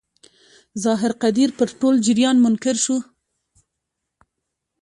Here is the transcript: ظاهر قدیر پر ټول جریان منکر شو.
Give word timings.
ظاهر 0.83 1.11
قدیر 1.23 1.49
پر 1.57 1.67
ټول 1.79 1.95
جریان 2.05 2.37
منکر 2.45 2.75
شو. 2.83 2.97